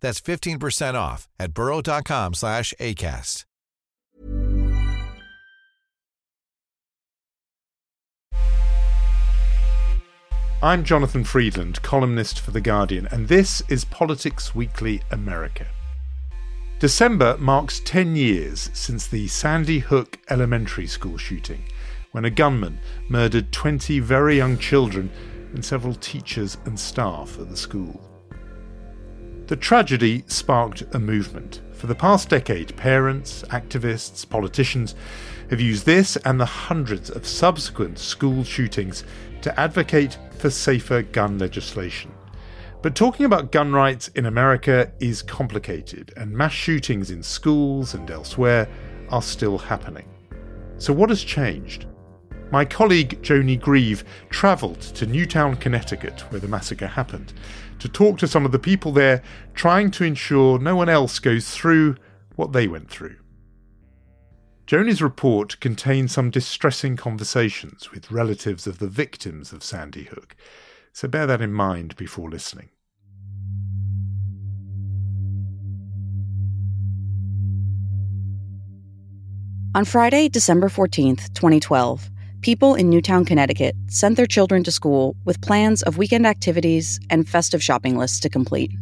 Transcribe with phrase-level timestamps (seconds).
[0.00, 3.44] That's 15% off at burrow.com slash ACAST.
[10.62, 15.66] I'm Jonathan Freedland, columnist for The Guardian, and this is Politics Weekly America.
[16.78, 21.64] December marks 10 years since the Sandy Hook Elementary School shooting,
[22.12, 25.10] when a gunman murdered 20 very young children
[25.54, 28.09] and several teachers and staff at the school.
[29.50, 31.60] The tragedy sparked a movement.
[31.72, 34.94] For the past decade, parents, activists, politicians
[35.50, 39.02] have used this and the hundreds of subsequent school shootings
[39.42, 42.12] to advocate for safer gun legislation.
[42.80, 48.08] But talking about gun rights in America is complicated, and mass shootings in schools and
[48.08, 48.68] elsewhere
[49.08, 50.08] are still happening.
[50.78, 51.86] So, what has changed?
[52.52, 57.32] My colleague Joni Greve travelled to Newtown, Connecticut, where the massacre happened,
[57.78, 59.22] to talk to some of the people there
[59.54, 61.94] trying to ensure no one else goes through
[62.34, 63.16] what they went through.
[64.66, 70.34] Joni's report contains some distressing conversations with relatives of the victims of Sandy Hook,
[70.92, 72.70] so bear that in mind before listening.
[79.72, 82.10] On Friday, December 14th, 2012,
[82.42, 87.28] people in Newtown, Connecticut sent their children to school with plans of weekend activities and
[87.28, 88.72] festive shopping lists to complete.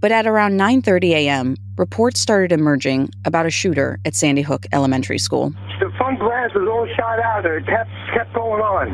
[0.00, 5.18] But at around 9:30 a.m., reports started emerging about a shooter at Sandy Hook Elementary
[5.18, 5.54] School.
[5.78, 7.46] The front glass was all shot out.
[7.46, 8.88] It kept kept going on.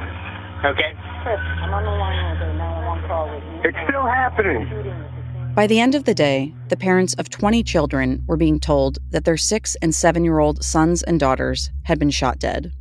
[0.64, 0.92] Okay.
[1.24, 3.28] I'm on the line with a 911 call.
[3.64, 5.54] It's still happening.
[5.54, 9.24] By the end of the day, the parents of 20 children were being told that
[9.24, 12.72] their 6 and 7-year-old sons and daughters had been shot dead.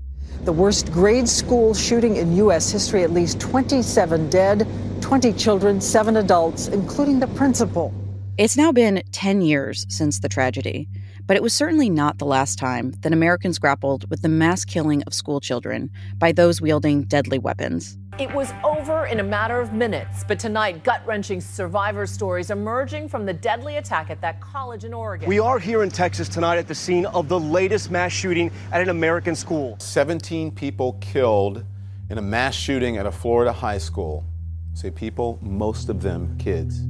[0.44, 2.72] The worst grade school shooting in U.S.
[2.72, 4.68] history, at least 27 dead,
[5.02, 7.94] 20 children, 7 adults, including the principal.
[8.38, 10.88] It's now been 10 years since the tragedy,
[11.26, 15.04] but it was certainly not the last time that Americans grappled with the mass killing
[15.04, 17.98] of school children by those wielding deadly weapons.
[18.20, 23.10] It was over in a matter of minutes, but tonight, gut wrenching survivor stories emerging
[23.10, 25.30] from the deadly attack at that college in Oregon.
[25.30, 28.82] We are here in Texas tonight at the scene of the latest mass shooting at
[28.82, 29.76] an American school.
[29.78, 31.64] 17 people killed
[32.10, 34.26] in a mass shooting at a Florida high school.
[34.74, 36.88] Say people, most of them kids.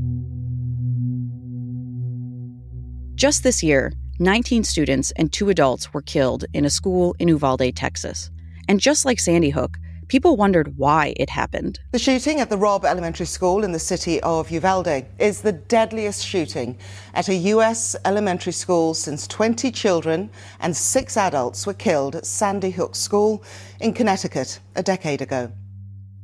[3.16, 7.76] Just this year, 19 students and two adults were killed in a school in Uvalde,
[7.76, 8.32] Texas.
[8.70, 9.78] And just like Sandy Hook,
[10.08, 11.80] people wondered why it happened.
[11.92, 16.26] The shooting at the Robb Elementary School in the city of Uvalde is the deadliest
[16.26, 16.78] shooting
[17.14, 17.96] at a U.S.
[18.06, 20.30] elementary school since 20 children
[20.60, 23.44] and six adults were killed at Sandy Hook School
[23.80, 25.52] in Connecticut a decade ago.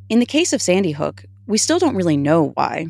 [0.09, 2.87] In the case of Sandy Hook, we still don't really know why.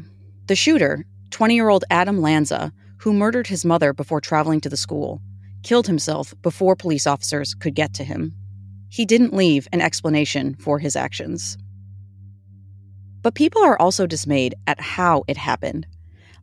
[0.48, 4.78] The shooter, 20 year old Adam Lanza, who murdered his mother before traveling to the
[4.78, 5.22] school,
[5.64, 8.36] killed himself before police officers could get to him.
[8.94, 11.58] He didn't leave an explanation for his actions.
[13.24, 15.88] But people are also dismayed at how it happened.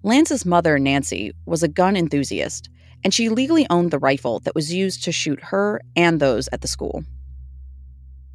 [0.02, 2.68] Lanza's mother, Nancy, was a gun enthusiast,
[3.04, 6.60] and she legally owned the rifle that was used to shoot her and those at
[6.60, 7.04] the school.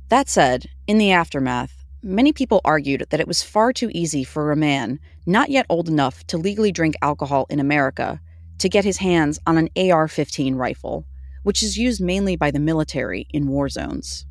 [0.07, 4.49] That said, in the aftermath, many people argued that it was far too easy for
[4.49, 8.21] a man, not yet old enough to legally drink alcohol in America,
[8.59, 11.05] to get his hands on an AR 15 rifle,
[11.45, 14.25] which is used mainly by the military in war zones.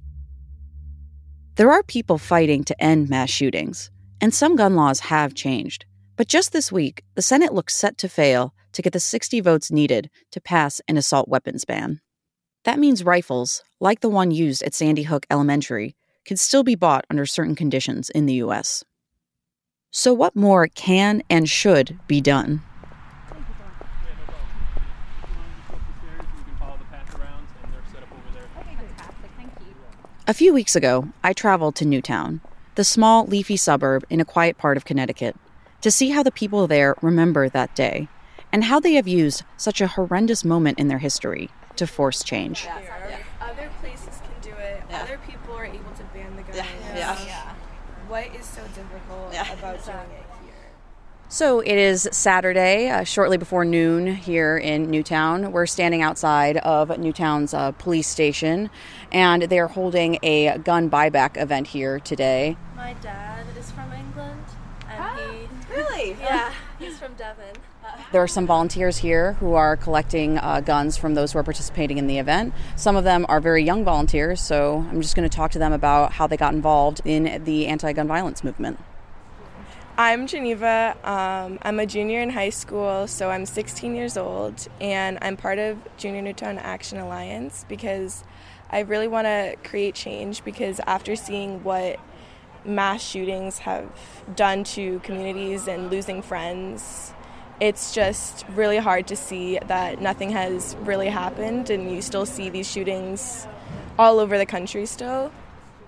[1.55, 3.88] There are people fighting to end mass shootings,
[4.20, 5.87] and some gun laws have changed.
[6.16, 9.70] But just this week, the Senate looks set to fail to get the 60 votes
[9.70, 12.00] needed to pass an assault weapons ban.
[12.64, 15.94] That means rifles, like the one used at Sandy Hook Elementary,
[16.25, 18.82] can still be bought under certain conditions in the US.
[19.93, 22.60] So, what more can and should be done?
[30.26, 32.40] A few weeks ago, I traveled to Newtown,
[32.76, 35.36] the small, leafy suburb in a quiet part of Connecticut,
[35.82, 38.08] to see how the people there remember that day
[38.50, 42.64] and how they have used such a horrendous moment in their history to force change.
[42.64, 42.80] Yeah.
[42.80, 43.18] Yeah.
[43.42, 44.82] Other places can do it.
[44.88, 45.02] Yeah.
[45.02, 46.56] Other people are able to ban the guns.
[46.56, 47.22] Yeah.
[47.26, 47.54] yeah.
[48.08, 50.24] What is so difficult about doing it?
[51.34, 55.50] So it is Saturday, uh, shortly before noon here in Newtown.
[55.50, 58.70] We're standing outside of Newtown's uh, police station,
[59.14, 62.56] and they are holding a gun buyback event here today.
[62.75, 64.43] My dad is from England,
[64.90, 67.55] and ah, he really, yeah, he's from Devon.
[68.11, 71.99] There are some volunteers here who are collecting uh, guns from those who are participating
[71.99, 72.55] in the event.
[72.76, 75.72] Some of them are very young volunteers, so I'm just going to talk to them
[75.72, 78.81] about how they got involved in the anti gun violence movement.
[79.96, 80.96] I'm Geneva.
[81.05, 85.60] Um, I'm a junior in high school, so I'm 16 years old, and I'm part
[85.60, 88.25] of Junior Newtown Action Alliance because
[88.70, 90.44] I really want to create change.
[90.44, 91.99] Because after seeing what
[92.64, 93.90] mass shootings have
[94.34, 97.12] done to communities and losing friends,
[97.61, 102.49] it's just really hard to see that nothing has really happened, and you still see
[102.49, 103.46] these shootings
[103.99, 105.31] all over the country still.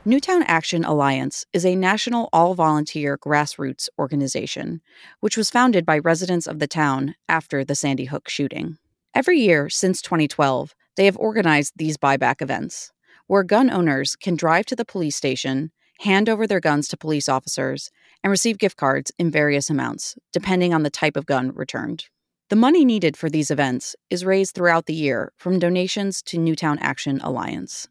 [0.05, 4.81] Newtown Action Alliance is a national all volunteer grassroots organization,
[5.19, 8.79] which was founded by residents of the town after the Sandy Hook shooting.
[9.13, 12.93] Every year since 2012, they have organized these buyback events,
[13.27, 15.71] where gun owners can drive to the police station,
[16.01, 17.91] hand over their guns to police officers,
[18.23, 22.07] and receive gift cards in various amounts, depending on the type of gun returned.
[22.49, 26.79] The money needed for these events is raised throughout the year from donations to Newtown
[26.79, 27.89] Action Alliance.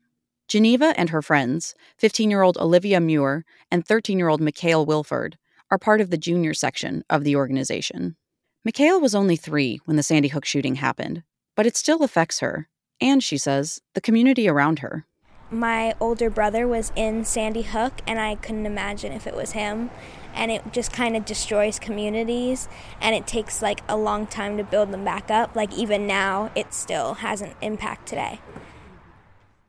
[0.47, 5.37] Geneva and her friends, 15 year old Olivia Muir and 13 year old Mikhail Wilford,
[5.71, 8.15] are part of the junior section of the organization.
[8.63, 11.23] Mikhail was only three when the Sandy Hook shooting happened,
[11.55, 12.69] but it still affects her,
[13.01, 15.05] and she says, the community around her.
[15.51, 19.91] My older brother was in Sandy Hook, and I couldn't imagine if it was him.
[20.33, 22.67] And it just kind of destroys communities,
[22.99, 25.55] and it takes like a long time to build them back up.
[25.55, 28.41] Like, even now, it still has an impact today.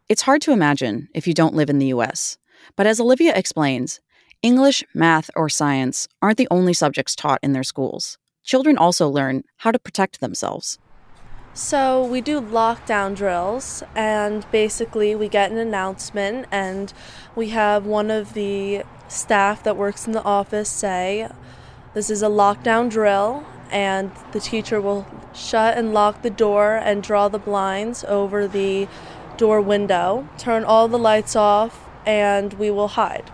[0.08, 2.38] It's hard to imagine if you don't live in the US.
[2.74, 4.00] But as Olivia explains,
[4.42, 8.18] English, math, or science aren't the only subjects taught in their schools.
[8.44, 10.78] Children also learn how to protect themselves.
[11.56, 16.92] So, we do lockdown drills, and basically, we get an announcement, and
[17.34, 21.30] we have one of the staff that works in the office say,
[21.94, 27.02] This is a lockdown drill, and the teacher will shut and lock the door and
[27.02, 28.86] draw the blinds over the
[29.38, 33.30] door window, turn all the lights off, and we will hide.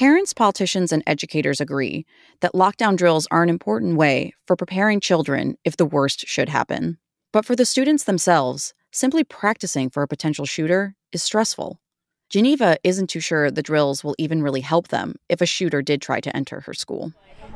[0.00, 2.06] Parents, politicians, and educators agree
[2.40, 6.96] that lockdown drills are an important way for preparing children if the worst should happen.
[7.34, 11.82] But for the students themselves, simply practicing for a potential shooter is stressful.
[12.30, 16.00] Geneva isn't too sure the drills will even really help them if a shooter did
[16.00, 17.12] try to enter her school.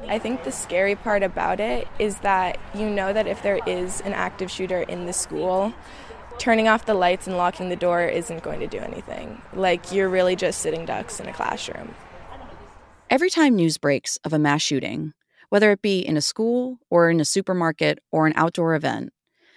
[0.06, 4.02] I think the scary part about it is that you know that if there is
[4.02, 5.72] an active shooter in the school,
[6.36, 9.40] turning off the lights and locking the door isn't going to do anything.
[9.54, 11.94] Like, you're really just sitting ducks in a classroom.
[13.10, 15.12] Every time news breaks of a mass shooting,
[15.50, 19.12] whether it be in a school or in a supermarket or an outdoor event,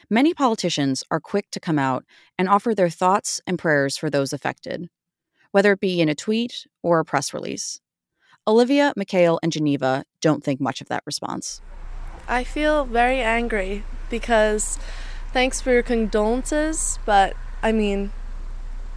[0.10, 2.04] many politicians are quick to come out
[2.38, 4.90] and offer their thoughts and prayers for those affected,
[5.52, 7.80] whether it be in a tweet or a press release.
[8.46, 11.62] Olivia, Mikhail, and Geneva don't think much of that response.
[12.28, 14.78] I feel very angry because
[15.32, 17.34] thanks for your condolences, but
[17.64, 18.12] I mean,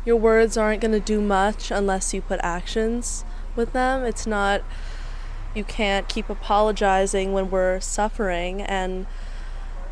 [0.05, 3.25] your words aren't going to do much unless you put actions
[3.57, 4.05] with them.
[4.05, 4.63] It's not,
[5.55, 9.07] you can't keep apologizing when we're suffering, and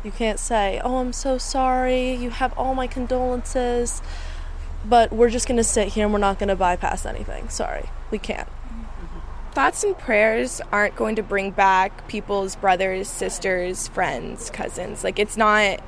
[0.03, 4.01] you can't say, Oh, I'm so sorry, you have all my condolences,
[4.85, 7.49] but we're just going to sit here and we're not going to bypass anything.
[7.49, 8.47] Sorry, we can't.
[9.51, 15.03] Thoughts and prayers aren't going to bring back people's brothers, sisters, friends, cousins.
[15.03, 15.79] Like, it's not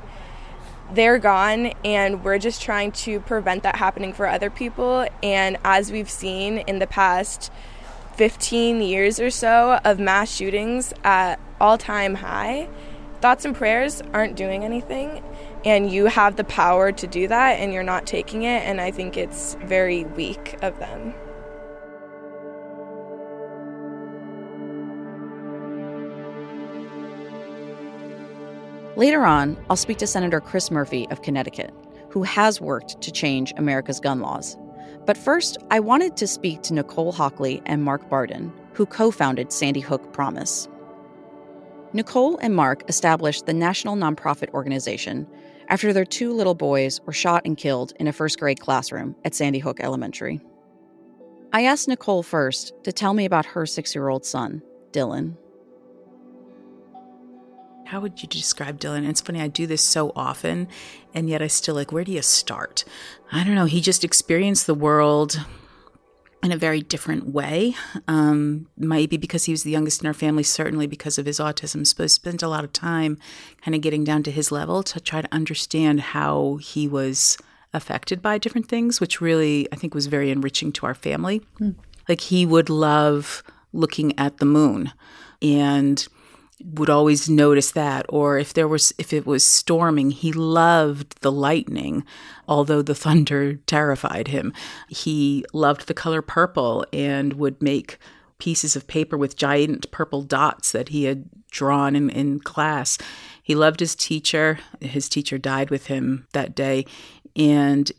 [0.94, 5.06] they're gone and we're just trying to prevent that happening for other people.
[5.22, 7.50] And as we've seen in the past
[8.16, 12.68] 15 years or so of mass shootings at all-time high
[13.20, 15.22] thoughts and prayers aren't doing anything
[15.64, 18.90] and you have the power to do that and you're not taking it and i
[18.90, 21.14] think it's very weak of them
[28.94, 31.72] Later on, I'll speak to Senator Chris Murphy of Connecticut,
[32.10, 34.58] who has worked to change America's gun laws.
[35.06, 39.50] But first, I wanted to speak to Nicole Hockley and Mark Barden, who co founded
[39.50, 40.68] Sandy Hook Promise.
[41.94, 45.26] Nicole and Mark established the national nonprofit organization
[45.68, 49.34] after their two little boys were shot and killed in a first grade classroom at
[49.34, 50.40] Sandy Hook Elementary.
[51.54, 55.36] I asked Nicole first to tell me about her six year old son, Dylan.
[57.92, 59.06] How would you describe Dylan?
[59.06, 60.66] It's funny, I do this so often,
[61.12, 62.86] and yet I still like, where do you start?
[63.30, 63.66] I don't know.
[63.66, 65.44] He just experienced the world
[66.42, 67.74] in a very different way.
[68.08, 71.86] Um, maybe because he was the youngest in our family, certainly because of his autism.
[71.86, 73.18] So I spent a lot of time
[73.60, 77.36] kind of getting down to his level to try to understand how he was
[77.74, 81.42] affected by different things, which really I think was very enriching to our family.
[81.60, 81.74] Mm.
[82.08, 83.42] Like he would love
[83.74, 84.94] looking at the moon
[85.42, 86.08] and
[86.64, 91.32] would always notice that or if there was if it was storming he loved the
[91.32, 92.04] lightning
[92.48, 94.52] although the thunder terrified him.
[94.88, 97.98] He loved the color purple and would make
[98.38, 102.98] pieces of paper with giant purple dots that he had drawn in, in class.
[103.42, 104.58] He loved his teacher.
[104.80, 106.86] His teacher died with him that day.
[107.36, 107.90] And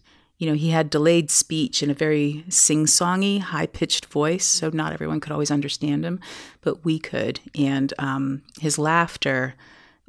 [0.43, 4.69] you know, he had delayed speech in a very sing songy, high pitched voice, so
[4.73, 6.19] not everyone could always understand him,
[6.59, 7.39] but we could.
[7.57, 9.55] And um, his laughter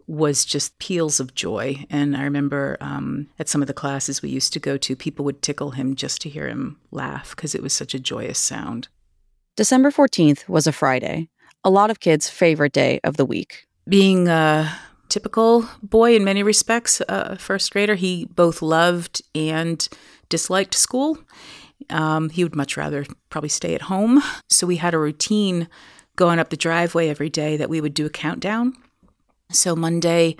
[0.09, 1.87] was just peals of joy.
[1.89, 5.25] And I remember um, at some of the classes we used to go to, people
[5.25, 8.89] would tickle him just to hear him laugh because it was such a joyous sound.
[9.55, 11.29] December 14th was a Friday,
[11.63, 13.69] a lot of kids' favorite day of the week.
[13.89, 14.77] Being a
[15.09, 19.89] typical boy in many respects, a first grader, he both loved and
[20.29, 21.19] disliked school.
[21.91, 24.23] Um, he would much rather probably stay at home.
[24.49, 25.69] So we had a routine
[26.17, 28.75] going up the driveway every day that we would do a countdown.
[29.51, 30.37] So Monday,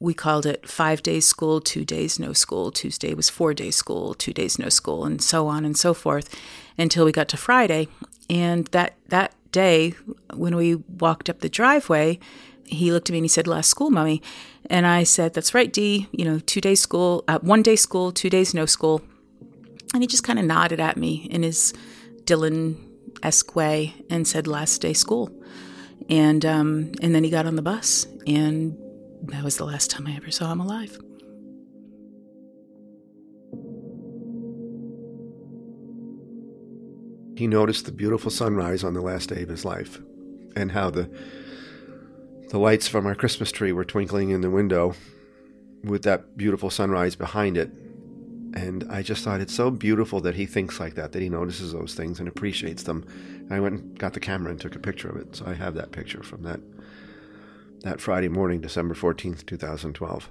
[0.00, 2.70] we called it five days school, two days no school.
[2.70, 6.34] Tuesday was four days school, two days no school, and so on and so forth
[6.76, 7.88] until we got to Friday.
[8.30, 9.94] And that, that day,
[10.34, 12.18] when we walked up the driveway,
[12.68, 14.22] he looked at me and he said, Last school, mommy.
[14.70, 18.12] And I said, That's right, D, You know, two days school, uh, one day school,
[18.12, 19.02] two days no school.
[19.94, 21.72] And he just kind of nodded at me in his
[22.24, 22.76] Dylan
[23.22, 25.30] esque way and said, Last day school.
[26.08, 28.06] And, um, and then he got on the bus.
[28.26, 28.76] And
[29.24, 30.98] that was the last time I ever saw him alive.
[37.36, 40.00] He noticed the beautiful sunrise on the last day of his life
[40.56, 41.08] and how the
[42.48, 44.94] the lights from our Christmas tree were twinkling in the window
[45.84, 47.70] with that beautiful sunrise behind it.
[48.54, 51.72] And I just thought it's so beautiful that he thinks like that, that he notices
[51.72, 53.04] those things and appreciates them.
[53.40, 55.36] And I went and got the camera and took a picture of it.
[55.36, 56.60] So I have that picture from that
[57.82, 60.30] that Friday morning, December 14th, 2012.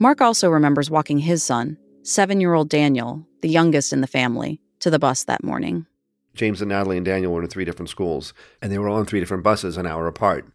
[0.00, 4.60] Mark also remembers walking his son, seven year old Daniel, the youngest in the family,
[4.80, 5.86] to the bus that morning.
[6.34, 9.06] James and Natalie and Daniel were in three different schools, and they were all on
[9.06, 10.46] three different buses an hour apart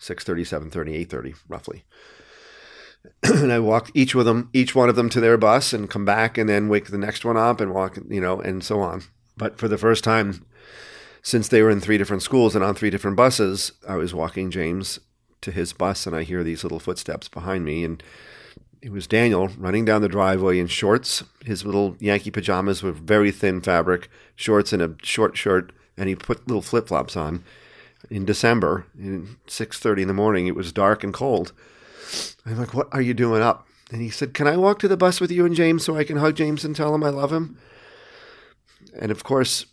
[0.00, 1.84] 6.30, 7.30, 8.30, roughly.
[3.22, 6.04] and I walked each with them, each one of them to their bus and come
[6.04, 9.02] back and then wake the next one up and walk, you know, and so on.
[9.36, 10.44] But for the first time
[11.22, 14.50] since they were in three different schools and on three different buses, I was walking
[14.50, 14.98] James
[15.40, 18.02] to his bus and I hear these little footsteps behind me and
[18.82, 23.30] it was Daniel running down the driveway in shorts, his little Yankee pajamas with very
[23.30, 27.44] thin fabric, shorts and a short shirt, and he put little flip flops on.
[28.10, 31.52] In December, in six thirty in the morning, it was dark and cold.
[32.46, 34.96] I'm like, "What are you doing up?" And he said, "Can I walk to the
[34.96, 37.32] bus with you and James so I can hug James and tell him I love
[37.32, 37.58] him?"
[38.98, 39.66] And of course,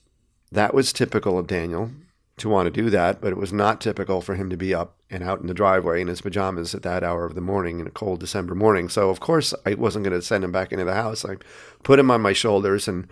[0.52, 1.92] that was typical of Daniel
[2.38, 4.98] to want to do that, but it was not typical for him to be up
[5.10, 7.88] and out in the driveway in his pajamas at that hour of the morning in
[7.88, 8.90] a cold December morning.
[8.90, 11.24] So, of course, I wasn't going to send him back into the house.
[11.24, 11.38] I
[11.84, 13.08] put him on my shoulders and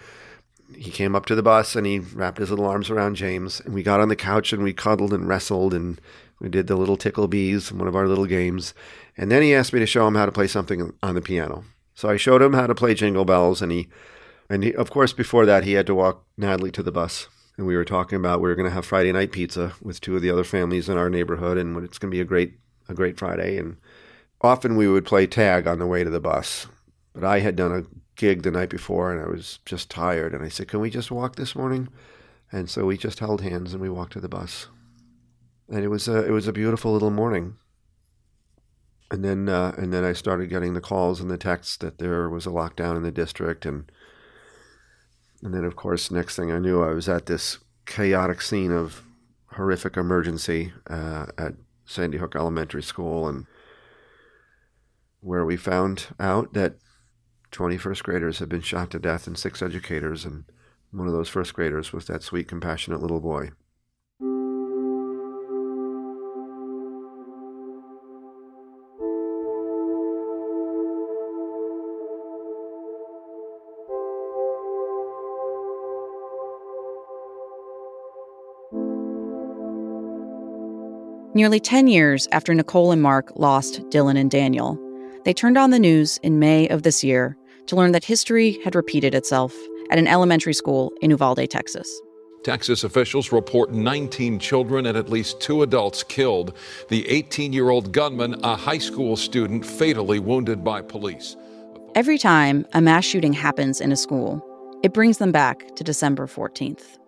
[0.75, 3.61] he came up to the bus and he wrapped his little arms around James.
[3.61, 6.01] And we got on the couch and we cuddled and wrestled and
[6.41, 8.73] we did the little tickle bees, one of our little games.
[9.15, 11.63] And then he asked me to show him how to play something on the piano.
[11.95, 13.87] So I showed him how to play Jingle Bells and he,
[14.49, 17.67] and he, of course, before that, he had to walk Natalie to the bus and
[17.67, 20.21] we were talking about we were going to have Friday night pizza with two of
[20.21, 22.53] the other families in our neighborhood, and it's going to be a great
[22.89, 23.57] a great Friday.
[23.57, 23.77] And
[24.41, 26.67] often we would play tag on the way to the bus,
[27.13, 27.83] but I had done a
[28.15, 30.33] gig the night before, and I was just tired.
[30.33, 31.89] And I said, "Can we just walk this morning?"
[32.51, 34.67] And so we just held hands and we walked to the bus,
[35.69, 37.57] and it was a it was a beautiful little morning.
[39.11, 42.29] And then uh, and then I started getting the calls and the texts that there
[42.29, 43.91] was a lockdown in the district and
[45.43, 49.03] and then, of course, next thing I knew, I was at this chaotic scene of
[49.47, 51.53] horrific emergency uh, at
[51.85, 53.45] Sandy Hook Elementary School, and
[55.19, 56.75] where we found out that
[57.51, 60.45] 20 first graders had been shot to death and six educators, and
[60.91, 63.51] one of those first graders was that sweet, compassionate little boy.
[81.35, 84.79] Nearly 10 years after Nicole and Mark lost Dylan and Daniel,
[85.25, 87.35] they turned on the news in May of this year
[87.65, 89.55] to learn that history had repeated itself
[89.89, 91.89] at an elementary school in Uvalde, Texas.
[92.43, 96.55] Texas officials report 19 children and at least two adults killed.
[96.89, 101.35] The 18 year old gunman, a high school student, fatally wounded by police.
[101.95, 104.45] Every time a mass shooting happens in a school,
[104.83, 106.99] it brings them back to December 14th.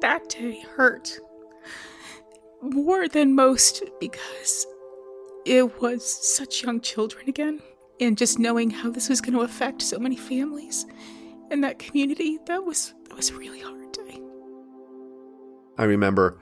[0.00, 1.18] That day hurt
[2.62, 4.66] more than most because
[5.44, 7.60] it was such young children again.
[8.00, 10.86] And just knowing how this was going to affect so many families
[11.50, 14.20] in that community, that was that was a really hard day.
[15.78, 16.38] I remember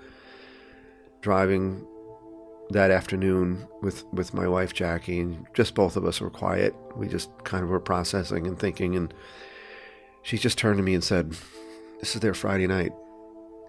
[1.23, 1.87] driving
[2.71, 6.75] that afternoon with, with my wife Jackie, and just both of us were quiet.
[6.97, 9.15] We just kind of were processing and thinking, and
[10.23, 11.37] she just turned to me and said,
[12.01, 12.93] "This is their Friday night,"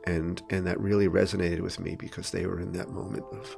[0.08, 3.58] and and that really resonated with me because they were in that moment of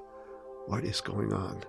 [0.66, 1.64] what is going on.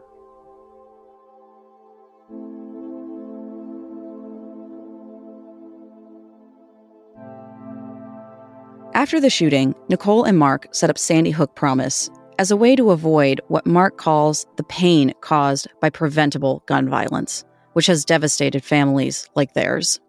[8.95, 12.91] After the shooting, Nicole and Mark set up Sandy Hook Promise as a way to
[12.91, 17.45] avoid what Mark calls the pain caused by preventable gun violence,
[17.75, 20.01] which has devastated families like theirs.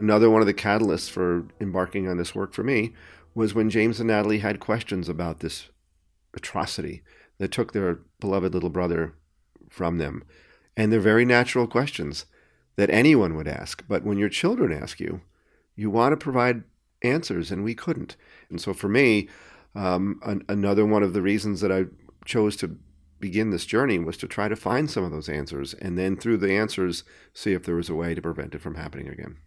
[0.00, 2.92] Another one of the catalysts for embarking on this work for me
[3.34, 5.68] was when James and Natalie had questions about this
[6.34, 7.02] atrocity
[7.38, 9.14] that took their beloved little brother
[9.68, 10.24] from them.
[10.76, 12.26] And they're very natural questions
[12.76, 13.84] that anyone would ask.
[13.88, 15.20] But when your children ask you,
[15.74, 16.64] you want to provide
[17.02, 18.16] answers, and we couldn't.
[18.50, 19.28] And so for me,
[19.74, 21.86] um, an, another one of the reasons that I
[22.24, 22.76] chose to
[23.20, 26.38] begin this journey was to try to find some of those answers, and then through
[26.38, 29.38] the answers, see if there was a way to prevent it from happening again.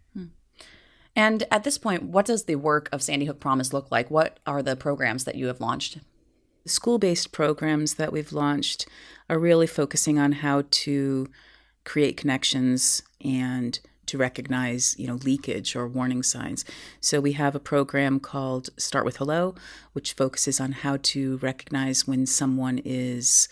[1.14, 4.10] And at this point, what does the work of Sandy Hook Promise look like?
[4.10, 5.98] What are the programs that you have launched?
[6.64, 8.86] School based programs that we've launched
[9.28, 11.28] are really focusing on how to
[11.84, 16.64] create connections and to recognize, you know, leakage or warning signs.
[17.00, 19.54] So we have a program called Start with Hello,
[19.92, 23.48] which focuses on how to recognize when someone is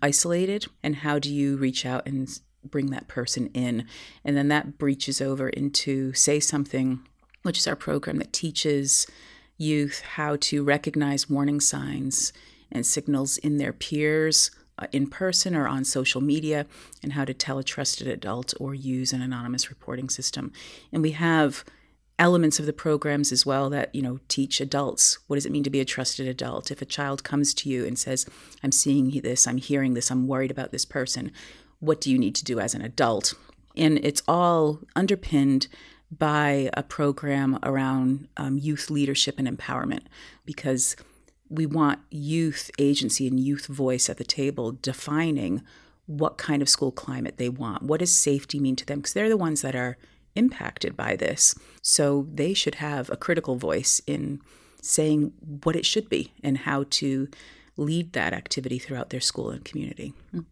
[0.00, 3.86] isolated and how do you reach out and bring that person in.
[4.24, 7.00] And then that breaches over into Say Something,
[7.42, 9.06] which is our program that teaches
[9.58, 12.32] youth how to recognize warning signs
[12.70, 16.66] and signals in their peers uh, in person or on social media
[17.02, 20.52] and how to tell a trusted adult or use an anonymous reporting system.
[20.92, 21.64] And we have
[22.18, 25.64] elements of the programs as well that you know teach adults what does it mean
[25.64, 28.26] to be a trusted adult if a child comes to you and says
[28.62, 31.32] i'm seeing this i'm hearing this i'm worried about this person
[31.82, 33.34] what do you need to do as an adult
[33.76, 35.68] and it's all underpinned
[36.10, 40.02] by a program around um, youth leadership and empowerment
[40.44, 40.94] because
[41.48, 45.62] we want youth agency and youth voice at the table defining
[46.06, 47.82] what kind of school climate they want.
[47.82, 48.98] What does safety mean to them?
[48.98, 49.96] Because they're the ones that are
[50.34, 51.54] impacted by this.
[51.80, 54.40] So they should have a critical voice in
[54.82, 55.32] saying
[55.64, 57.28] what it should be and how to
[57.76, 60.12] lead that activity throughout their school and community.
[60.34, 60.44] Mm.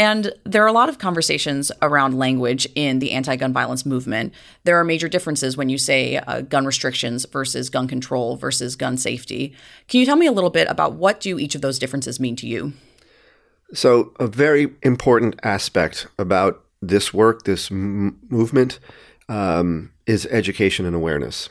[0.00, 4.32] And there are a lot of conversations around language in the anti gun violence movement.
[4.64, 8.96] There are major differences when you say uh, gun restrictions versus gun control versus gun
[8.96, 9.54] safety.
[9.88, 12.34] Can you tell me a little bit about what do each of those differences mean
[12.36, 12.72] to you?
[13.74, 18.78] So, a very important aspect about this work, this m- movement,
[19.28, 21.50] um, is education and awareness.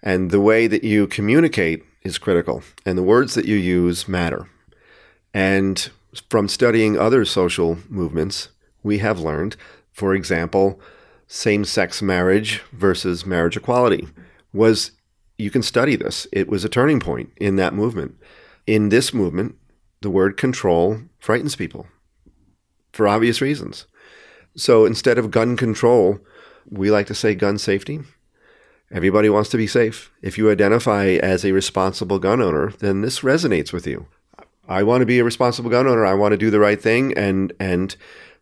[0.00, 4.46] And the way that you communicate is critical, and the words that you use matter.
[5.34, 5.90] And
[6.28, 8.48] from studying other social movements,
[8.82, 9.56] we have learned,
[9.92, 10.80] for example,
[11.26, 14.08] same sex marriage versus marriage equality
[14.52, 14.92] was,
[15.38, 16.26] you can study this.
[16.32, 18.16] It was a turning point in that movement.
[18.66, 19.56] In this movement,
[20.00, 21.86] the word control frightens people
[22.92, 23.86] for obvious reasons.
[24.56, 26.18] So instead of gun control,
[26.68, 28.00] we like to say gun safety.
[28.90, 30.10] Everybody wants to be safe.
[30.20, 34.06] If you identify as a responsible gun owner, then this resonates with you.
[34.70, 36.06] I want to be a responsible gun owner.
[36.06, 37.96] I want to do the right thing and and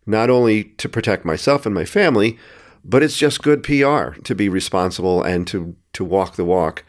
[0.06, 2.38] not only to protect myself and my family,
[2.84, 6.84] but it's just good PR to be responsible and to to walk the walk.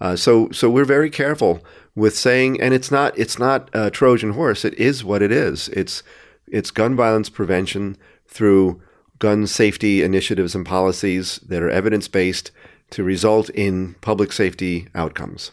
[0.00, 4.32] Uh, so so we're very careful with saying, and it's not it's not a Trojan
[4.32, 4.64] horse.
[4.64, 5.68] It is what it is.
[5.68, 6.02] It's
[6.48, 8.82] it's gun violence prevention through
[9.20, 12.50] gun safety initiatives and policies that are evidence based
[12.90, 15.52] to result in public safety outcomes.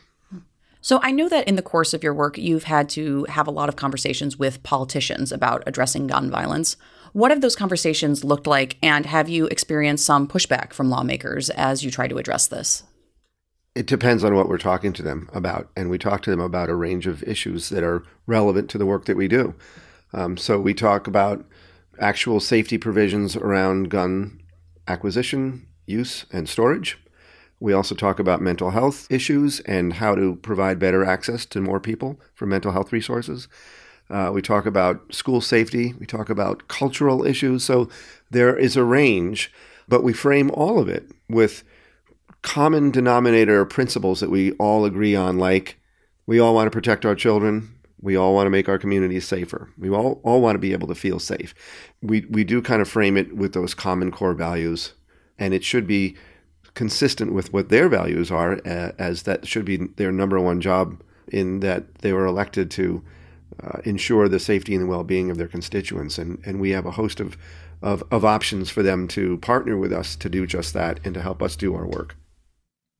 [0.88, 3.52] So I know that in the course of your work, you've had to have a
[3.52, 6.78] lot of conversations with politicians about addressing gun violence.
[7.12, 11.84] What have those conversations looked like, and have you experienced some pushback from lawmakers as
[11.84, 12.84] you try to address this?
[13.76, 15.69] It depends on what we're talking to them about.
[15.76, 18.86] And we talk to them about a range of issues that are relevant to the
[18.86, 19.56] work that we do.
[20.13, 21.45] Um, so we talk about
[22.00, 24.41] actual safety provisions around gun
[24.88, 26.97] acquisition, use, and storage.
[27.60, 31.80] We also talk about mental health issues and how to provide better access to more
[31.80, 33.48] people for mental health resources.
[34.10, 35.93] Uh, we talk about school safety.
[36.00, 37.63] We talk about cultural issues.
[37.63, 37.89] So
[38.30, 39.52] there is a range,
[39.88, 41.63] but we frame all of it with
[42.41, 45.78] common denominator principles that we all agree on, like
[46.26, 47.74] we all want to protect our children.
[48.00, 49.70] We all want to make our communities safer.
[49.78, 51.56] We all, all want to be able to feel safe.
[52.02, 54.93] We, we do kind of frame it with those common core values,
[55.39, 56.15] and it should be
[56.78, 61.02] consistent with what their values are, uh, as that should be their number one job
[61.28, 63.04] in that they were elected to
[63.63, 66.20] uh, ensure the safety and the well-being of their constituents.
[66.20, 67.36] And, and we have a host of,
[67.82, 71.22] of, of options for them to partner with us to do just that and to
[71.24, 72.16] help us do our work.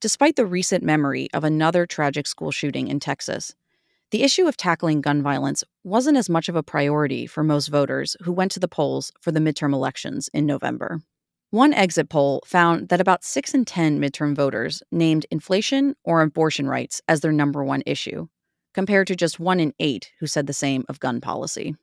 [0.02, 3.54] Despite the recent memory of another tragic school shooting in Texas,
[4.10, 8.18] the issue of tackling gun violence wasn't as much of a priority for most voters
[8.24, 11.02] who went to the polls for the midterm elections in November.
[11.58, 16.68] One exit poll found that about 6 in 10 midterm voters named inflation or abortion
[16.68, 18.28] rights as their number one issue,
[18.76, 21.76] compared to just 1 in 8 who said the same of gun policy.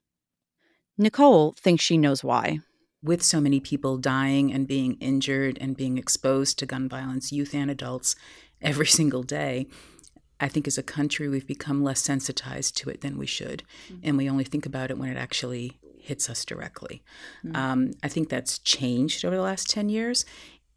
[0.97, 2.61] Nicole thinks she knows why
[3.03, 7.53] with so many people dying and being injured and being exposed to gun violence, youth
[7.53, 8.15] and adults,
[8.63, 9.67] every single day,
[10.39, 13.65] I think as a country we've become less sensitized to it than we should.
[13.89, 14.01] Mm-hmm.
[14.05, 17.03] And we only think about it when it actually hits us directly.
[17.45, 17.57] Mm-hmm.
[17.57, 20.25] Um, I think that's changed over the last 10 years.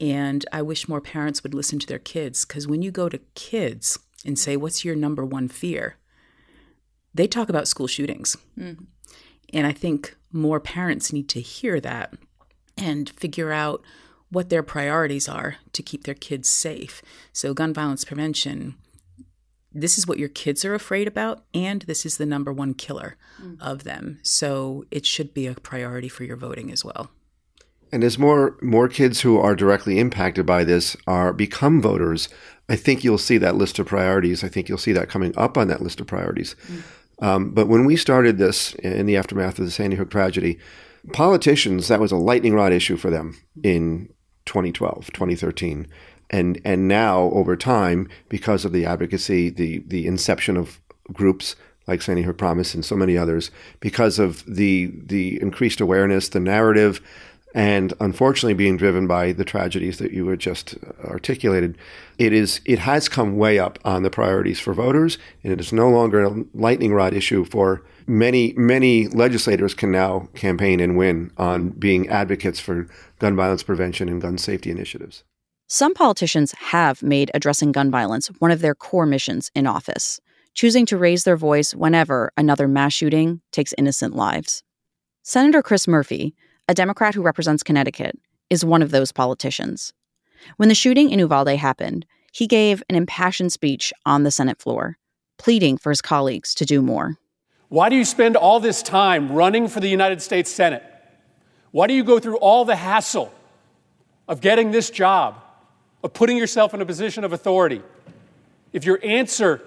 [0.00, 3.18] And I wish more parents would listen to their kids because when you go to
[3.34, 5.96] kids and say, What's your number one fear?
[7.14, 8.36] they talk about school shootings.
[8.58, 8.84] Mm-hmm.
[9.52, 12.14] And I think more parents need to hear that
[12.76, 13.82] and figure out
[14.30, 17.02] what their priorities are to keep their kids safe.
[17.32, 18.76] So, gun violence prevention,
[19.72, 23.16] this is what your kids are afraid about, and this is the number one killer
[23.40, 23.60] mm.
[23.60, 24.18] of them.
[24.22, 27.10] So, it should be a priority for your voting as well.
[27.92, 32.28] And as more more kids who are directly impacted by this are become voters,
[32.68, 34.44] I think you'll see that list of priorities.
[34.44, 36.54] I think you'll see that coming up on that list of priorities.
[36.66, 36.82] Mm.
[37.20, 40.58] Um, but when we started this in the aftermath of the Sandy Hook tragedy,
[41.12, 44.08] politicians, that was a lightning rod issue for them in
[44.46, 45.86] 2012, 2013.
[46.30, 50.80] And, and now, over time, because of the advocacy, the, the inception of
[51.12, 56.28] groups like Sandy Hook Promise and so many others, because of the, the increased awareness,
[56.28, 57.00] the narrative,
[57.54, 61.78] and unfortunately being driven by the tragedies that you had just uh, articulated,
[62.18, 65.72] it is it has come way up on the priorities for voters, and it is
[65.72, 71.30] no longer a lightning rod issue for many many legislators can now campaign and win
[71.38, 72.86] on being advocates for
[73.18, 75.24] gun violence prevention and gun safety initiatives.
[75.70, 80.18] Some politicians have made addressing gun violence one of their core missions in office,
[80.54, 84.62] choosing to raise their voice whenever another mass shooting takes innocent lives.
[85.22, 86.34] Senator Chris Murphy,
[86.70, 89.92] a Democrat who represents Connecticut, is one of those politicians.
[90.56, 94.96] When the shooting in Uvalde happened, he gave an impassioned speech on the Senate floor,
[95.36, 97.16] pleading for his colleagues to do more.
[97.68, 100.82] Why do you spend all this time running for the United States Senate?
[101.72, 103.34] Why do you go through all the hassle
[104.26, 105.42] of getting this job,
[106.02, 107.82] of putting yourself in a position of authority?
[108.72, 109.62] If your answer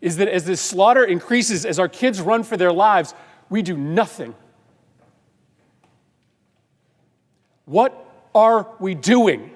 [0.00, 3.14] is that as this slaughter increases, as our kids run for their lives,
[3.48, 4.34] we do nothing
[7.66, 9.50] What are we doing?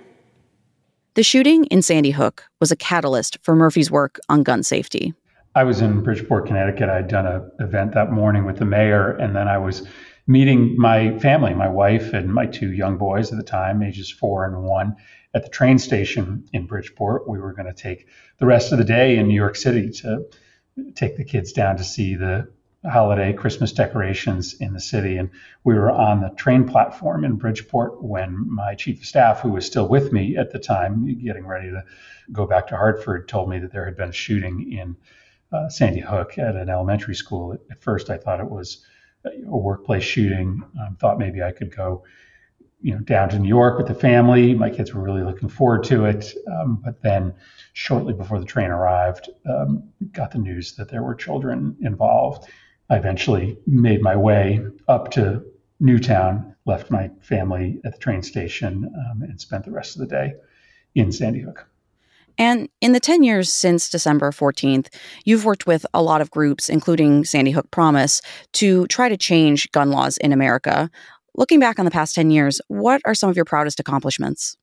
[1.15, 5.13] The shooting in Sandy Hook was a catalyst for Murphy's work on gun safety.
[5.55, 6.89] I was in Bridgeport, Connecticut.
[6.89, 9.87] I'd done an event that morning with the mayor, and then I was
[10.27, 14.47] meeting my family, my wife and my two young boys at the time, ages four
[14.47, 14.97] and one,
[15.39, 17.29] at the train station in Bridgeport.
[17.29, 20.27] We were going to take the rest of the day in New York City to
[20.97, 22.49] take the kids down to see the
[22.85, 25.17] holiday Christmas decorations in the city.
[25.17, 25.31] And
[25.63, 29.65] we were on the train platform in Bridgeport when my chief of staff, who was
[29.65, 31.85] still with me at the time, getting ready to
[32.33, 34.97] go back to Hartford, told me that there had been a shooting in
[35.53, 37.57] uh, Sandy Hook at an elementary school.
[37.71, 38.85] At, first, I thought it was
[39.25, 40.65] a workplace shooting.
[40.81, 42.05] Um, thought maybe I could go,
[42.81, 44.55] you know, down to New York with the family.
[44.55, 46.33] My kids were really looking forward to it.
[46.47, 47.35] Um, but then,
[47.73, 52.49] shortly before the train arrived, um, got the news that there were children involved.
[52.91, 55.45] I eventually made my way up to
[55.81, 60.07] Newtown, left my family at the train station, um, and spent the rest of the
[60.07, 60.35] day
[60.95, 61.69] in Sandy Hook.
[62.39, 64.89] And in the 10 years since December 14th,
[65.25, 69.71] you've worked with a lot of groups, including Sandy Hook Promise, to try to change
[69.73, 70.89] gun laws in America.
[71.39, 74.57] Looking back on the past 10 years, what are some of your proudest accomplishments?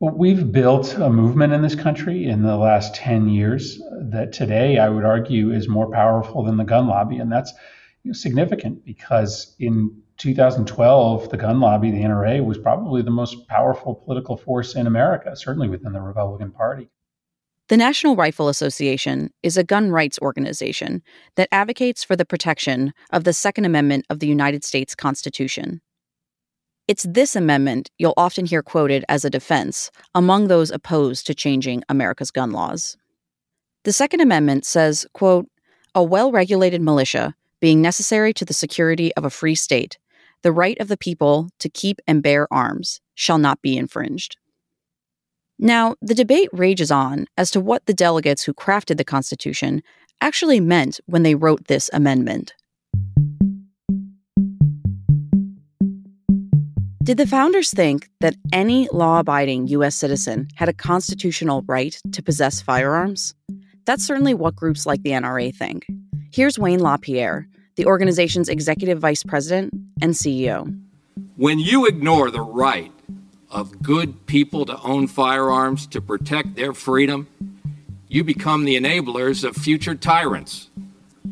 [0.00, 4.78] Well, we've built a movement in this country in the last 10 years that today
[4.78, 7.18] I would argue is more powerful than the gun lobby.
[7.18, 7.52] And that's
[8.12, 14.38] significant because in 2012, the gun lobby, the NRA, was probably the most powerful political
[14.38, 16.88] force in America, certainly within the Republican Party.
[17.68, 21.02] The National Rifle Association is a gun rights organization
[21.36, 25.82] that advocates for the protection of the Second Amendment of the United States Constitution.
[26.86, 31.82] It's this amendment you'll often hear quoted as a defense among those opposed to changing
[31.90, 32.96] America's gun laws.
[33.84, 35.46] The Second Amendment says, quote,
[35.94, 39.98] a well regulated militia being necessary to the security of a free state,
[40.40, 44.38] the right of the people to keep and bear arms shall not be infringed.
[45.58, 49.82] Now, the debate rages on as to what the delegates who crafted the Constitution
[50.20, 52.54] actually meant when they wrote this amendment.
[57.02, 59.96] Did the founders think that any law abiding U.S.
[59.96, 63.34] citizen had a constitutional right to possess firearms?
[63.84, 65.86] That's certainly what groups like the NRA think.
[66.30, 70.78] Here's Wayne LaPierre, the organization's executive vice president and CEO.
[71.36, 72.92] When you ignore the right
[73.50, 77.26] of good people to own firearms to protect their freedom,
[78.08, 80.70] you become the enablers of future tyrants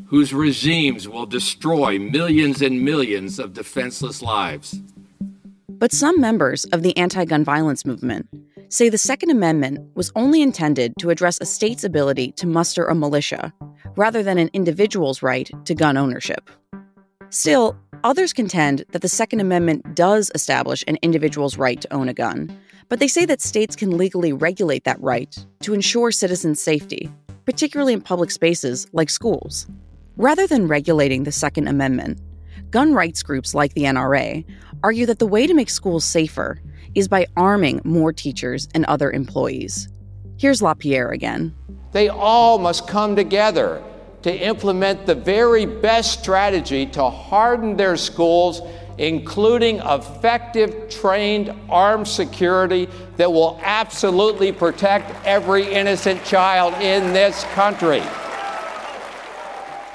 [0.07, 4.81] whose regimes will destroy millions and millions of defenseless lives.
[5.69, 8.29] But some members of the anti gun violence movement
[8.69, 12.95] say the Second Amendment was only intended to address a state's ability to muster a
[12.95, 13.53] militia,
[13.97, 16.51] rather than an individual's right to gun ownership.
[17.31, 22.15] Still, others contend that the Second Amendment does establish an individual's right to own a
[22.15, 22.57] gun,
[22.89, 27.11] but they say that states can legally regulate that right to ensure citizens' safety,
[27.45, 29.67] particularly in public spaces like schools.
[30.17, 32.21] Rather than regulating the Second Amendment,
[32.71, 34.45] gun rights groups like the NRA
[34.83, 36.61] argue that the way to make schools safer
[36.95, 39.89] is by arming more teachers and other employees.
[40.39, 41.55] Here's LaPierre again.
[41.93, 43.83] They all must come together
[44.23, 48.61] to implement the very best strategy to harden their schools,
[48.99, 58.03] including effective trained armed security that will absolutely protect every innocent child in this country.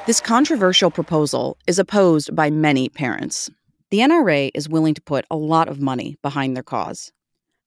[0.08, 3.50] This controversial proposal is opposed by many parents.
[3.92, 7.12] The NRA is willing to put a lot of money behind their cause.